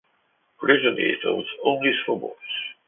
Originally 0.63 1.11
it 1.11 1.19
was 1.23 1.45
only 1.63 1.91
for 2.07 2.19
boys. 2.19 2.73